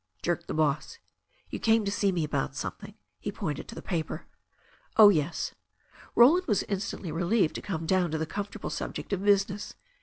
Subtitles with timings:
[0.23, 0.97] jerked the boss.
[1.51, 4.25] "You came to see me about something." He pointed to the paper.
[4.97, 5.53] "Oh, yes."
[6.15, 9.75] Roland was instantly relieved to come down to the comfortable subject of business.